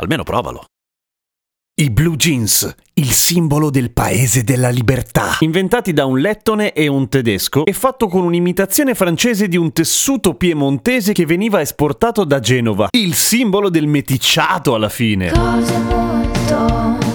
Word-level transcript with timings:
Almeno 0.00 0.22
provalo. 0.22 0.64
I 1.80 1.90
blue 1.90 2.16
jeans, 2.16 2.74
il 2.94 3.10
simbolo 3.10 3.70
del 3.70 3.92
paese 3.92 4.44
della 4.44 4.70
libertà. 4.70 5.36
Inventati 5.40 5.92
da 5.92 6.04
un 6.04 6.18
lettone 6.18 6.72
e 6.72 6.88
un 6.88 7.08
tedesco 7.08 7.64
e 7.64 7.72
fatto 7.72 8.08
con 8.08 8.24
un'imitazione 8.24 8.94
francese 8.94 9.46
di 9.48 9.56
un 9.56 9.72
tessuto 9.72 10.34
piemontese 10.34 11.12
che 11.12 11.26
veniva 11.26 11.60
esportato 11.60 12.24
da 12.24 12.40
Genova. 12.40 12.88
Il 12.90 13.14
simbolo 13.14 13.68
del 13.68 13.86
meticciato 13.86 14.74
alla 14.74 14.88
fine. 14.90 15.30
Cose 15.30 15.78
molto, 15.78 17.09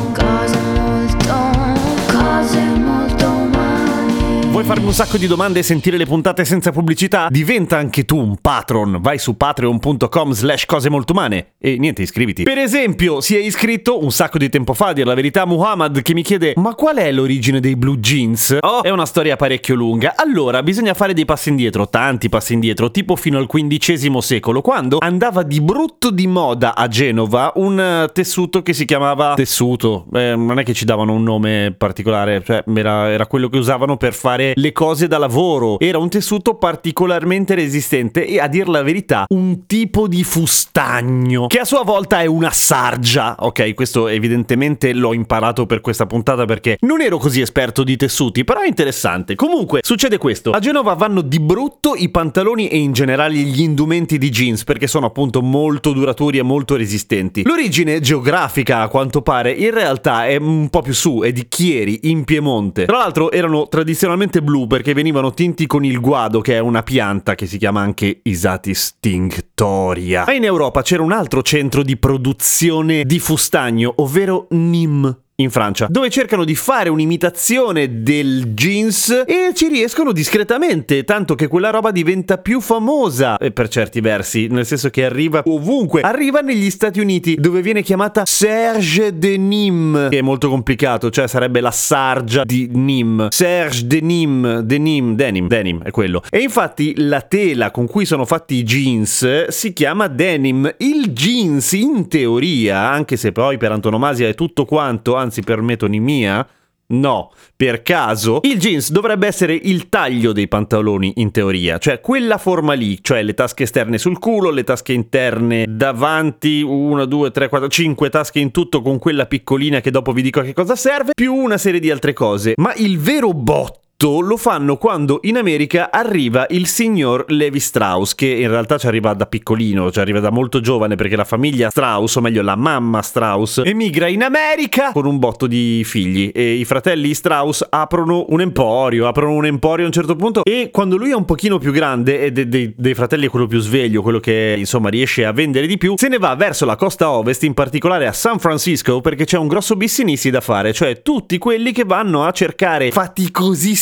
Vuoi 4.66 4.78
farmi 4.78 4.90
un 4.90 4.96
sacco 4.96 5.20
di 5.20 5.28
domande 5.28 5.60
e 5.60 5.64
sentire 5.64 5.96
le 5.96 6.08
puntate 6.08 6.44
senza 6.44 6.72
pubblicità? 6.72 7.28
Diventa 7.30 7.78
anche 7.78 8.04
tu 8.04 8.18
un 8.18 8.38
patron. 8.42 8.98
Vai 9.00 9.20
su 9.20 9.38
patreon.com 9.38 10.32
slash 10.32 10.66
cose 10.66 10.90
molto 10.90 11.14
umane 11.14 11.54
e 11.60 11.78
niente, 11.78 12.02
iscriviti. 12.02 12.42
Per 12.42 12.58
esempio, 12.58 13.22
si 13.22 13.36
è 13.36 13.40
iscritto 13.40 14.04
un 14.04 14.12
sacco 14.12 14.40
di 14.40 14.50
tempo 14.50 14.74
fa, 14.74 14.88
a 14.88 14.94
dire 14.94 15.06
la 15.06 15.14
verità, 15.14 15.46
Muhammad 15.46 16.02
che 16.02 16.16
mi 16.16 16.24
chiede 16.24 16.54
ma 16.56 16.74
qual 16.74 16.96
è 16.96 17.12
l'origine 17.12 17.60
dei 17.60 17.76
blue 17.76 18.00
jeans? 18.00 18.58
Oh, 18.60 18.82
è 18.82 18.90
una 18.90 19.06
storia 19.06 19.36
parecchio 19.36 19.76
lunga. 19.76 20.16
Allora, 20.18 20.64
bisogna 20.64 20.96
fare 20.96 21.14
dei 21.14 21.26
passi 21.26 21.50
indietro, 21.50 21.88
tanti 21.88 22.28
passi 22.28 22.54
indietro, 22.54 22.90
tipo 22.90 23.16
fino 23.16 23.38
al 23.38 23.46
XV 23.46 24.18
secolo, 24.18 24.62
quando 24.62 24.98
andava 25.00 25.44
di 25.44 25.62
brutto 25.62 26.10
di 26.10 26.26
moda 26.26 26.74
a 26.74 26.88
Genova 26.88 27.52
un 27.58 27.80
eh, 27.80 28.10
tessuto 28.12 28.64
che 28.64 28.74
si 28.74 28.86
chiamava 28.86 29.36
tessuto. 29.36 30.08
Eh, 30.12 30.36
non 30.36 30.58
è 30.58 30.64
che 30.64 30.74
ci 30.74 30.86
davano 30.86 31.14
un 31.14 31.22
nome 31.22 31.76
particolare, 31.78 32.42
cioè 32.44 32.64
era, 32.74 33.12
era 33.12 33.28
quello 33.28 33.48
che 33.48 33.60
usavano 33.60 33.98
per 33.98 34.16
fare 34.16 34.54
le 34.56 34.72
cose 34.72 35.08
da 35.08 35.18
lavoro. 35.18 35.80
Era 35.80 35.98
un 35.98 36.10
tessuto 36.10 36.56
particolarmente 36.56 37.56
resistente 37.56 38.26
e 38.26 38.40
a 38.40 38.48
dir 38.48 38.68
la 38.68 38.84
verità 38.84 39.26
un 39.30 39.66
tipo 39.66 40.08
di 40.08 40.24
fustagno 40.24 41.48
che 41.48 41.60
a 41.60 41.66
sua 41.66 41.84
volta 41.84 42.22
è 42.22 42.26
una 42.26 42.52
sargia. 42.52 43.36
Ok, 43.40 43.74
questo 43.74 44.08
evidentemente 44.08 44.94
l'ho 44.94 45.14
imparato 45.14 45.66
per 45.66 45.82
questa 45.82 46.06
puntata 46.06 46.46
perché 46.46 46.78
non 46.82 47.02
ero 47.02 47.18
così 47.18 47.42
esperto 47.42 47.84
di 47.84 47.96
tessuti, 47.96 48.44
però 48.44 48.62
è 48.62 48.68
interessante. 48.68 49.36
Comunque, 49.36 49.80
succede 49.84 50.18
questo. 50.18 50.52
A 50.52 50.60
Genova 50.60 50.94
vanno 50.94 51.22
di 51.22 51.40
brutto 51.40 51.96
i 51.96 52.10
pantaloni 52.10 52.68
e 52.68 52.78
in 52.78 52.94
generale 52.94 53.36
gli 53.36 53.62
indumenti 53.62 54.18
di 54.18 54.30
jeans 54.30 54.64
perché 54.64 54.88
sono 54.88 55.06
appunto 55.06 55.42
molto 55.42 55.92
duraturi 55.92 56.38
e 56.38 56.44
molto 56.44 56.76
resistenti. 56.76 57.44
L'origine 57.44 58.00
geografica, 58.00 58.82
a 58.82 58.88
quanto 58.88 59.22
pare, 59.22 59.52
in 59.52 59.72
realtà 59.72 60.28
è 60.28 60.38
un 60.38 60.70
po' 60.70 60.82
più 60.82 60.94
su, 60.94 61.22
è 61.24 61.32
di 61.32 61.48
Chieri, 61.48 62.02
in 62.04 62.24
Piemonte. 62.24 62.86
Tra 62.86 62.98
l'altro 62.98 63.32
erano 63.32 63.68
tradizionalmente 63.68 64.42
blu 64.46 64.68
perché 64.68 64.94
venivano 64.94 65.34
tinti 65.34 65.68
con 65.68 65.84
il 65.84 66.00
guado, 66.00 66.40
che 66.40 66.54
è 66.54 66.60
una 66.60 66.84
pianta 66.84 67.36
che 67.36 67.48
si 67.48 67.58
chiama 67.58 67.82
anche 67.82 68.22
Isatis 68.24 68.96
tinctoria. 69.02 70.24
Ma 70.26 70.34
in 70.34 70.46
Europa 70.46 70.82
c'era 70.82 71.04
un 71.04 71.12
altro 71.12 71.42
centro 71.42 71.84
di 71.84 71.98
produzione 71.98 73.04
di 73.04 73.20
fustagno, 73.20 73.92
ovvero 73.98 74.48
Nîmes 74.52 75.24
in 75.38 75.50
Francia, 75.50 75.88
dove 75.90 76.10
cercano 76.10 76.46
di 76.46 76.56
fare 76.56 76.88
un'imitazione 76.88 78.02
del 78.02 78.54
jeans 78.54 79.24
e 79.26 79.52
ci 79.54 79.68
riescono 79.68 80.14
discretamente, 80.14 81.04
tanto 81.04 81.36
che 81.36 81.48
quella 81.48 81.72
roba 81.72 81.92
diventa 81.92 82.38
più 82.38 82.62
famosa 82.62 83.38
e 83.38 83.52
per 83.52 83.68
certi 83.68 84.00
versi, 84.00 84.48
nel 84.48 84.66
senso 84.66 84.90
che 84.90 85.04
arriva 85.04 85.42
ovunque. 85.46 86.02
Arriva 86.02 86.40
negli 86.40 86.70
Stati 86.70 87.02
Uniti, 87.02 87.36
dove 87.36 87.62
viene 87.62 87.82
chiamata 87.82 88.26
Serge 88.26 89.18
de 89.18 89.38
Nîmes, 89.38 90.10
che 90.10 90.20
è 90.20 90.22
molto 90.22 90.50
complicato, 90.50 91.10
cioè 91.10 91.28
sarebbe 91.28 91.60
la 91.60 91.72
sargia 91.72 92.44
di 92.46 92.70
Nîmes. 92.72 93.28
Serge 93.32 93.86
de 93.88 94.00
Nîmes, 94.00 94.62
de 94.62 94.78
Nîmes, 94.78 95.16
denim, 95.16 95.48
denim 95.48 95.84
è 95.84 95.92
quello. 95.92 96.24
E 96.30 96.40
infatti 96.40 96.94
la 96.96 97.20
tela 97.22 97.72
con 97.72 97.88
cui 97.88 98.06
sono 98.06 98.24
fatti 98.26 98.56
i 98.56 98.64
jeans 98.64 99.48
si 99.48 99.74
chiama 99.74 100.08
denim. 100.08 100.74
Il 100.78 101.12
jeans 101.12 101.74
in 101.74 102.08
teoria, 102.08 102.90
anche 102.90 103.18
se 103.18 103.34
poi 103.34 103.58
per 103.58 103.74
antonomasia 103.74 104.30
è 104.30 104.34
tutto 104.34 104.64
quanto, 104.64 105.16
anzi 105.26 105.42
per 105.42 105.62
metonimia, 105.62 106.48
no, 106.88 107.32
per 107.56 107.82
caso, 107.82 108.40
il 108.44 108.60
jeans 108.60 108.92
dovrebbe 108.92 109.28
essere 109.28 109.54
il 109.54 109.90
taglio 109.90 110.32
dei 110.32 110.48
pantaloni 110.48 111.14
in 111.16 111.32
teoria, 111.32 111.78
cioè 111.78 112.00
quella 112.00 112.38
forma 112.38 112.74
lì, 112.74 113.00
cioè 113.02 113.24
le 113.24 113.34
tasche 113.34 113.64
esterne 113.64 113.98
sul 113.98 114.20
culo, 114.20 114.52
le 114.52 114.64
tasche 114.64 114.94
interne 114.94 115.66
davanti, 115.68 116.62
1, 116.62 117.06
2, 117.06 117.32
3, 117.32 117.50
4, 117.50 117.68
5 117.68 118.10
tasche 118.10 118.40
in 118.40 118.52
tutto 118.52 118.82
con 118.82 119.00
quella 119.00 119.26
piccolina 119.26 119.82
che 119.82 119.92
dopo 119.92 120.14
vi 120.14 120.22
dico 120.22 120.40
a 120.40 120.44
che 120.44 120.54
cosa 120.54 120.76
serve, 120.76 121.12
più 121.14 121.34
una 121.34 121.58
serie 121.58 121.80
di 121.80 121.92
altre 121.92 122.14
cose. 122.14 122.54
Ma 122.58 122.74
il 122.76 123.00
vero 123.00 123.34
botto 123.34 123.85
lo 124.20 124.36
fanno 124.38 124.76
quando 124.76 125.20
in 125.24 125.38
America 125.38 125.90
arriva 125.90 126.46
il 126.50 126.68
signor 126.68 127.26
Levi 127.30 127.60
Strauss, 127.60 128.14
che 128.14 128.28
in 128.28 128.50
realtà 128.50 128.78
ci 128.78 128.88
arriva 128.88 129.14
da 129.14 129.26
piccolino, 129.26 129.92
ci 129.92 130.00
arriva 130.00 130.20
da 130.20 130.30
molto 130.30 130.60
giovane 130.60 130.96
perché 130.96 131.16
la 131.16 131.24
famiglia 131.24 131.70
Strauss, 131.70 132.16
o 132.16 132.22
meglio 132.22 132.42
la 132.42 132.56
mamma 132.56 133.02
Strauss, 133.02 133.62
emigra 133.64 134.08
in 134.08 134.22
America 134.22 134.92
con 134.92 135.06
un 135.06 135.18
botto 135.18 135.48
di 135.48 135.82
figli. 135.86 136.30
E 136.36 136.54
i 136.54 136.66
fratelli 136.66 137.14
Strauss 137.14 137.66
aprono 137.70 138.26
un 138.30 138.42
emporio, 138.42 139.08
aprono 139.08 139.34
un 139.34 139.46
emporio 139.46 139.86
a 139.86 139.88
un 139.88 139.94
certo 139.94 140.16
punto 140.16 140.44
e 140.44 140.70
quando 140.72 140.98
lui 140.98 141.12
è 141.12 141.16
un 141.16 141.26
pochino 141.26 141.58
più 141.58 141.72
grande 141.72 142.20
e 142.20 142.32
de- 142.32 142.50
de- 142.50 142.74
dei 142.76 142.94
fratelli 142.94 143.28
è 143.28 143.30
quello 143.30 143.48
più 143.48 143.60
sveglio, 143.60 144.02
quello 144.02 144.20
che 144.20 144.56
insomma 144.58 144.90
riesce 144.90 145.26
a 145.26 145.32
vendere 145.32 145.68
di 145.68 145.78
più, 145.78 145.96
se 145.98 146.10
ne 146.10 146.18
va 146.18 146.36
verso 146.36 146.66
la 146.66 146.76
costa 146.76 147.10
ovest, 147.10 147.44
in 147.44 147.54
particolare 147.54 148.08
a 148.08 148.14
San 148.14 148.40
Francisco, 148.40 149.00
perché 149.02 149.26
c'è 149.26 149.38
un 149.38 149.48
grosso 149.48 149.76
business 149.76 150.28
da 150.28 150.42
fare, 150.42 150.74
cioè 150.74 151.02
tutti 151.02 151.38
quelli 151.38 151.72
che 151.72 151.86
vanno 151.86 152.26
a 152.26 152.32
cercare 152.32 152.92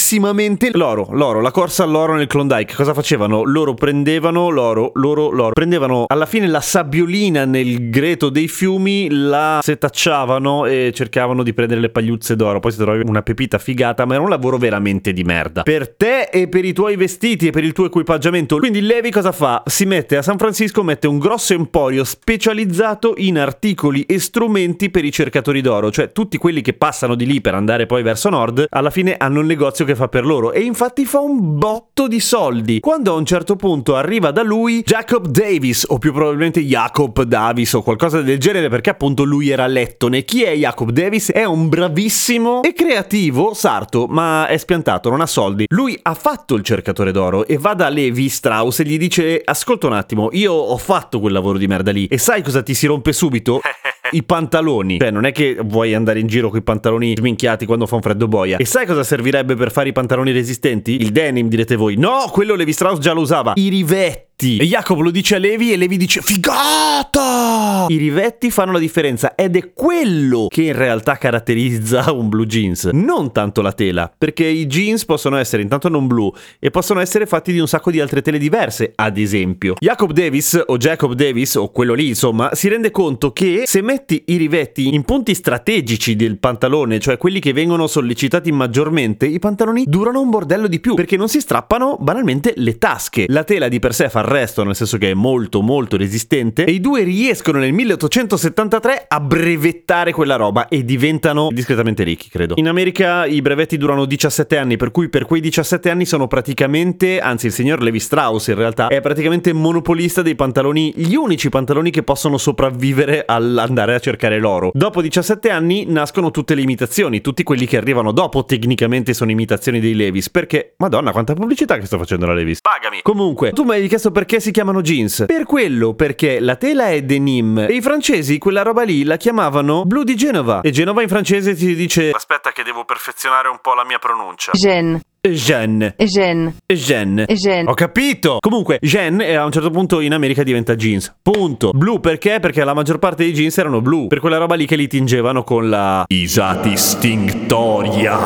faticosissimamente 0.04 0.72
l'oro, 0.74 1.08
l'oro, 1.12 1.40
la 1.40 1.52
corsa 1.52 1.84
all'oro 1.84 2.16
nel 2.16 2.28
Klondike. 2.28 2.76
Cosa 2.76 2.94
facevano? 2.94 3.44
Loro 3.44 3.74
prendevano 3.74 4.50
l'oro, 4.50 4.92
loro, 4.96 5.30
l'oro, 5.30 5.54
prendevano 5.54 6.06
alla 6.08 6.26
fine 6.26 6.48
la 6.48 6.60
sabbiolina 6.60 7.46
nel 7.46 7.90
greto 7.90 8.30
dei 8.30 8.50
fiumi, 8.50 9.08
la 9.10 9.60
setacciavano 9.62 10.66
e 10.66 10.92
cercavano 10.94 11.42
di 11.42 11.54
prendere 11.54 11.80
le 11.80 11.90
pagliuzze 11.90 12.36
d'oro. 12.36 12.60
Poi 12.60 12.72
si 12.72 12.78
trovavi 12.78 13.04
una 13.06 13.22
pepita 13.22 13.58
figata, 13.58 14.06
ma 14.06 14.16
era 14.16 14.24
un 14.24 14.30
lavoro 14.30 14.58
veramente 14.58 15.14
di 15.14 15.24
merda. 15.24 15.64
Per 15.64 15.96
te 15.96 16.24
e 16.32 16.48
per 16.50 16.66
i 16.66 16.74
tuoi 16.74 16.98
vestiti 16.98 17.48
e 17.48 17.52
per 17.52 17.64
il 17.64 17.72
tuo 17.72 17.86
equipaggiamento. 17.86 18.58
Quindi 18.58 18.82
Levi 18.82 19.10
cosa 19.10 19.32
fa? 19.32 19.64
Si 19.66 19.86
mette 19.86 20.18
a 20.18 20.22
San 20.22 20.38
Francisco, 20.38 20.84
mette 20.84 21.08
un 21.08 21.18
grosso 21.18 21.54
emporio 21.54 22.04
specializzato 22.04 23.14
in 23.18 23.40
articoli 23.40 24.04
e 24.04 24.20
strumenti 24.20 24.90
per 24.90 25.06
i 25.06 25.12
cercatori 25.12 25.62
d'oro, 25.62 25.92
cioè 25.92 26.12
tutti 26.12 26.38
quelli 26.38 26.62
che 26.62 26.74
passano 26.74 27.16
di 27.16 27.26
lì 27.26 27.40
per 27.40 27.56
andare 27.56 27.86
poi 27.86 28.04
verso 28.04 28.30
nord, 28.30 28.66
alla 28.70 28.90
fine 28.90 29.16
hanno 29.18 29.40
un 29.40 29.46
negozio 29.46 29.86
che 29.86 29.93
fa 29.96 30.08
per 30.08 30.26
loro 30.26 30.52
e 30.52 30.62
infatti 30.62 31.06
fa 31.06 31.20
un 31.20 31.58
botto 31.58 32.08
di 32.08 32.20
soldi. 32.20 32.80
Quando 32.80 33.12
a 33.14 33.16
un 33.16 33.26
certo 33.26 33.56
punto 33.56 33.96
arriva 33.96 34.32
da 34.32 34.44
lui 34.44 34.82
Jacob 34.84 35.28
Davis 35.28 35.86
o 35.88 35.98
più 35.98 36.14
probabilmente 36.14 36.62
Jacob 36.62 37.24
Davis 37.24 37.74
o 37.74 37.82
qualcosa 37.82 38.22
del 38.22 38.40
genere 38.40 38.70
perché 38.70 38.90
appunto 38.90 39.24
lui 39.24 39.50
era 39.50 39.68
lettone. 39.68 40.24
Chi 40.24 40.44
è 40.44 40.54
Jacob 40.54 40.92
Davis? 40.92 41.32
È 41.32 41.44
un 41.44 41.70
bravissimo 41.70 42.62
e 42.64 42.74
creativo 42.74 43.54
sarto, 43.54 44.08
ma 44.08 44.48
è 44.48 44.58
spiantato, 44.58 45.10
non 45.10 45.22
ha 45.22 45.26
soldi. 45.28 45.66
Lui 45.70 45.98
ha 46.02 46.14
fatto 46.14 46.56
il 46.56 46.64
cercatore 46.64 47.12
d'oro 47.12 47.46
e 47.46 47.58
va 47.58 47.74
da 47.74 47.90
Levi 47.90 48.30
Strauss 48.30 48.80
e 48.80 48.84
gli 48.84 48.98
dice 48.98 49.42
ascolta 49.44 49.88
un 49.88 49.94
attimo, 49.94 50.30
io 50.32 50.54
ho 50.54 50.78
fatto 50.78 51.20
quel 51.20 51.34
lavoro 51.34 51.58
di 51.58 51.68
merda 51.68 51.92
lì 51.92 52.08
e 52.08 52.18
sai 52.18 52.42
cosa 52.42 52.64
ti 52.64 52.74
si 52.74 52.88
rompe 52.88 53.14
subito? 53.14 53.62
I 54.14 54.24
pantaloni. 54.24 55.00
Cioè, 55.00 55.12
non 55.12 55.26
è 55.26 55.32
che 55.32 55.58
vuoi 55.64 55.94
andare 55.94 56.20
in 56.20 56.28
giro 56.28 56.50
con 56.50 56.60
i 56.60 56.62
pantaloni 56.62 57.16
sminchiati 57.18 57.66
quando 57.66 57.88
fa 57.88 57.96
un 57.96 58.02
freddo 58.02 58.28
boia. 58.28 58.58
E 58.58 58.66
sai 58.66 58.86
cosa 58.86 59.04
servirebbe 59.04 59.56
per 59.56 59.72
fare 59.72 59.90
i 59.90 59.92
pantaloni 59.92 60.32
resistenti? 60.32 61.02
Il 61.02 61.10
denim, 61.12 61.48
direte 61.48 61.76
voi. 61.76 61.96
No, 61.98 62.30
quello 62.32 62.56
Levi 62.56 62.74
Strauss 62.74 63.00
già 63.00 63.14
lo 63.14 63.22
usava. 63.22 63.54
I 63.56 63.70
rivetti. 63.70 64.58
E 64.58 64.66
Jacob 64.66 65.00
lo 65.00 65.12
dice 65.12 65.36
a 65.36 65.40
Levi 65.40 65.74
e 65.74 65.78
Levi 65.78 65.98
dice 65.98 66.22
figata! 66.22 67.43
I 67.88 67.98
rivetti 67.98 68.52
fanno 68.52 68.72
la 68.72 68.80
differenza 68.80 69.36
ed 69.36 69.56
è 69.56 69.74
quello 69.74 70.48
che 70.50 70.64
in 70.64 70.74
realtà 70.74 71.18
caratterizza 71.18 72.12
un 72.14 72.30
blue 72.30 72.46
jeans, 72.46 72.86
non 72.94 73.32
tanto 73.32 73.62
la 73.62 73.74
tela, 73.74 74.12
perché 74.16 74.46
i 74.46 74.68
jeans 74.68 75.06
possono 75.06 75.38
essere 75.38 75.62
intanto 75.62 75.90
non 75.90 76.08
blu 76.08 76.32
e 76.60 76.70
possono 76.70 77.00
essere 77.00 77.26
fatti 77.26 77.52
di 77.52 77.60
un 77.60 77.68
sacco 77.68 77.92
di 77.92 78.00
altre 78.00 78.22
tele 78.22 78.38
diverse, 78.38 78.92
ad 78.96 79.18
esempio. 79.18 79.76
Jacob 79.80 80.12
Davis 80.12 80.62
o 80.66 80.78
Jacob 80.78 81.14
Davis 81.14 81.56
o 81.56 81.72
quello 81.72 81.94
lì, 81.94 82.08
insomma, 82.10 82.54
si 82.54 82.68
rende 82.68 82.92
conto 82.92 83.32
che 83.32 83.64
se 83.66 83.82
metti 83.82 84.24
i 84.28 84.38
rivetti 84.38 84.94
in 84.94 85.04
punti 85.04 85.34
strategici 85.34 86.16
del 86.16 86.38
pantalone, 86.38 87.00
cioè 87.00 87.18
quelli 87.18 87.40
che 87.40 87.54
vengono 87.54 87.88
sollecitati 87.88 88.52
maggiormente, 88.52 89.26
i 89.26 89.40
pantaloni 89.40 89.86
durano 89.88 90.22
un 90.22 90.30
bordello 90.30 90.68
di 90.68 90.80
più 90.80 90.94
perché 90.94 91.18
non 91.18 91.30
si 91.30 91.40
strappano 91.40 91.98
banalmente 92.00 92.54
le 92.58 92.78
tasche. 92.78 93.26
La 93.28 93.44
tela 93.44 93.68
di 93.68 93.80
per 93.80 93.94
sé 93.94 94.10
fa 94.10 94.20
il 94.20 94.28
resto, 94.28 94.64
nel 94.64 94.76
senso 94.76 94.98
che 94.98 95.12
è 95.12 95.14
molto 95.14 95.62
molto 95.62 95.98
resistente 95.98 96.66
e 96.66 96.72
i 96.72 96.80
due 96.80 97.04
riescono 97.04 97.60
nel 97.60 97.73
nel 97.74 97.82
1873 97.82 99.06
a 99.08 99.20
brevettare 99.20 100.12
quella 100.12 100.36
roba 100.36 100.68
e 100.68 100.86
diventano 100.86 101.50
discretamente 101.52 102.04
ricchi, 102.04 102.30
credo. 102.30 102.54
In 102.58 102.68
America 102.68 103.26
i 103.26 103.42
brevetti 103.42 103.78
durano 103.78 104.06
17 104.06 104.58
anni, 104.58 104.78
per 104.78 104.92
cui 104.92 105.10
per 105.10 105.26
quei 105.26 105.42
17 105.42 105.90
anni 105.90 106.06
sono 106.06 106.28
praticamente, 106.28 107.20
anzi 107.20 107.48
il 107.48 107.52
signor 107.52 107.82
Levi 107.82 108.00
Strauss 108.00 108.48
in 108.48 108.56
realtà 108.56 108.90
è 108.90 109.02
praticamente 109.02 109.52
monopolista 109.54 110.22
dei 110.22 110.36
pantaloni, 110.36 110.94
gli 110.96 111.16
unici 111.16 111.50
pantaloni 111.50 111.90
che 111.90 112.04
possono 112.04 112.38
sopravvivere 112.38 113.24
all'andare 113.26 113.96
a 113.96 114.00
cercare 114.00 114.40
l'oro. 114.40 114.70
Dopo 114.74 115.02
17 115.02 115.50
anni 115.50 115.86
nascono 115.88 116.30
tutte 116.30 116.54
le 116.54 116.62
imitazioni, 116.62 117.22
tutti 117.22 117.42
quelli 117.42 117.66
che 117.66 117.78
arrivano 117.78 118.12
dopo 118.12 118.46
tecnicamente 118.46 119.14
sono 119.16 119.32
imitazioni 119.32 119.80
dei 119.80 119.96
Levis, 119.96 120.30
perché 120.30 120.76
madonna 120.78 121.12
quanta 121.12 121.34
pubblicità 121.34 121.80
che 121.80 121.88
sto 121.88 121.98
facendo 121.98 122.28
la 122.28 122.34
Levis. 122.36 122.60
Pagami. 122.62 123.00
Comunque, 123.02 123.52
tu 123.52 123.64
mi 123.64 123.72
hai 123.72 123.88
chiesto 123.88 124.12
perché 124.12 124.40
si 124.40 124.52
chiamano 124.52 124.82
jeans. 124.82 125.24
Per 125.26 125.46
quello, 125.46 125.96
perché 125.96 126.40
la 126.40 126.56
tela 126.56 126.90
è 126.90 127.02
denim 127.02 127.62
e 127.68 127.76
i 127.76 127.82
francesi 127.82 128.38
quella 128.38 128.62
roba 128.62 128.84
lì 128.84 129.04
la 129.04 129.18
chiamavano 129.18 129.86
blu 129.86 130.04
di 130.04 130.16
Genova. 130.16 130.62
E 130.62 130.72
Genova 130.72 131.02
in 131.02 131.08
francese 131.08 131.56
si 131.56 131.76
dice 131.76 132.12
Aspetta 132.12 132.52
che 132.52 132.64
devo 132.64 132.86
perfezionare 132.86 133.48
un 133.48 133.60
po' 133.62 133.74
la 133.74 133.86
mia 133.86 134.00
pronuncia. 134.00 134.52
Gêne, 134.54 135.02
Jeanne. 135.26 135.96
gêne, 135.98 136.54
Jeanne. 136.68 137.26
gêne. 137.30 137.70
Ho 137.70 137.74
capito! 137.74 138.40
Comunque, 138.42 138.78
Jeanne 138.82 139.26
eh, 139.26 139.36
a 139.36 139.46
un 139.46 139.54
certo 139.54 139.70
punto 139.70 140.02
in 140.02 140.12
America 140.12 140.44
diventa 140.44 140.76
jeans. 140.76 141.16
Punto. 141.22 141.70
Blu 141.72 142.02
perché? 142.02 142.42
Perché 142.42 142.62
la 142.66 142.74
maggior 142.74 143.00
parte 143.00 143.24
dei 143.24 143.32
jeans 143.32 143.58
erano 143.58 143.80
blu. 143.80 144.08
Per 144.08 144.20
quella 144.20 144.36
roba 144.36 144.56
lì 144.56 144.66
che 144.66 144.76
li 144.76 144.86
tingevano 144.90 145.46
con 145.46 145.70
la 145.70 146.04
Isati 146.10 146.76
Stinctoria. 146.76 148.18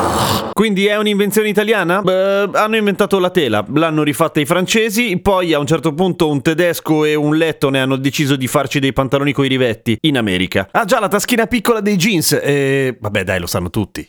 Quindi 0.52 0.86
è 0.86 0.96
un'invenzione 0.96 1.48
italiana? 1.48 2.02
Beh, 2.02 2.50
hanno 2.54 2.76
inventato 2.76 3.20
la 3.20 3.30
tela, 3.30 3.64
l'hanno 3.74 4.02
rifatta 4.02 4.40
i 4.40 4.44
francesi, 4.44 5.16
poi 5.18 5.52
a 5.52 5.60
un 5.60 5.66
certo 5.66 5.94
punto 5.94 6.28
un 6.28 6.42
tedesco 6.42 7.04
e 7.04 7.14
un 7.14 7.36
lettone 7.36 7.78
hanno 7.78 7.94
deciso 7.94 8.34
di 8.34 8.48
farci 8.48 8.80
dei 8.80 8.92
pantaloni 8.92 9.32
coi 9.32 9.46
rivetti 9.46 9.96
in 10.00 10.18
America. 10.18 10.66
Ah 10.72 10.84
già, 10.84 10.98
la 10.98 11.06
taschina 11.06 11.46
piccola 11.46 11.78
dei 11.78 11.94
jeans. 11.94 12.32
E... 12.42 12.96
Vabbè 12.98 13.22
dai, 13.22 13.38
lo 13.38 13.46
sanno 13.46 13.70
tutti. 13.70 14.00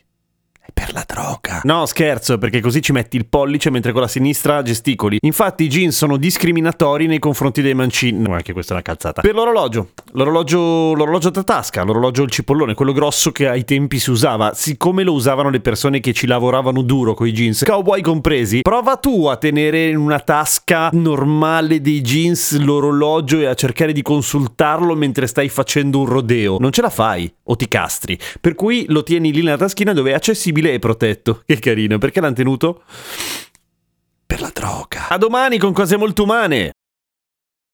È 0.60 0.72
per 0.74 0.89
la 1.00 1.06
droga. 1.06 1.62
No, 1.64 1.86
scherzo, 1.86 2.38
perché 2.38 2.60
così 2.60 2.82
ci 2.82 2.92
metti 2.92 3.16
il 3.16 3.26
pollice 3.26 3.70
mentre 3.70 3.92
con 3.92 4.02
la 4.02 4.08
sinistra 4.08 4.62
gesticoli. 4.62 5.18
Infatti 5.22 5.64
i 5.64 5.68
jeans 5.68 5.96
sono 5.96 6.18
discriminatori 6.18 7.08
nei 7.08 7.20
confronti 7.20 7.62
dei 7.62 7.74
mancini. 7.74 8.20
No, 8.20 8.34
anche 8.34 8.54
questa 8.54 8.72
è 8.72 8.76
una 8.76 8.84
calzata. 8.84 9.22
Per 9.22 9.34
l'orologio. 9.34 9.90
L'orologio, 10.14 10.94
l'orologio 10.94 11.30
da 11.30 11.44
tasca, 11.44 11.84
l'orologio 11.84 12.24
il 12.24 12.32
cipollone, 12.32 12.74
quello 12.74 12.92
grosso 12.92 13.32
che 13.32 13.48
ai 13.48 13.64
tempi 13.64 14.00
si 14.00 14.10
usava. 14.10 14.54
Siccome 14.54 15.04
lo 15.04 15.14
usavano 15.14 15.50
le 15.50 15.60
persone 15.60 16.00
che 16.00 16.14
ci 16.14 16.28
lavoravano 16.28 16.82
duro 16.82 17.14
con 17.14 17.28
i 17.28 17.32
jeans, 17.32 17.64
cowboy 17.64 18.02
compresi, 18.02 18.62
prova 18.62 18.98
tu 18.98 19.26
a 19.28 19.38
tenere 19.38 19.88
in 19.88 19.98
una 19.98 20.20
tasca 20.20 20.90
normale 20.94 21.82
dei 21.82 22.02
jeans 22.02 22.58
l'orologio 22.60 23.40
e 23.40 23.46
a 23.46 23.54
cercare 23.54 23.94
di 23.94 24.02
consultarlo 24.02 24.96
mentre 24.96 25.28
stai 25.28 25.50
facendo 25.50 26.00
un 26.00 26.06
rodeo. 26.06 26.58
Non 26.60 26.72
ce 26.72 26.82
la 26.82 26.90
fai 26.90 27.32
o 27.44 27.56
ti 27.56 27.68
castri. 27.68 28.18
Per 28.42 28.56
cui 28.56 28.86
lo 28.90 29.04
tieni 29.04 29.32
lì 29.32 29.42
nella 29.42 29.58
taschina 29.58 29.94
dove 29.94 30.12
è 30.12 30.14
accessibile 30.14 30.74
e 30.74 30.80
protetto. 30.90 31.44
Che 31.46 31.60
carino, 31.60 32.00
perché 32.00 32.20
l'hanno 32.20 32.34
tenuto? 32.34 32.82
Per 34.26 34.42
la 34.42 34.50
droga. 34.52 35.10
A 35.10 35.18
domani 35.18 35.60
con 35.60 35.72
cose 35.72 35.98
molto 35.98 36.24
umane. 36.24 36.72